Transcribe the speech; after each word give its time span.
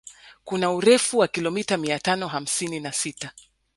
Kuna 0.43 0.71
urefu 0.71 1.17
wa 1.17 1.27
kilomita 1.27 1.77
mia 1.77 1.99
tano 1.99 2.27
hamsini 2.27 2.79
na 2.79 2.91
sita 2.91 3.31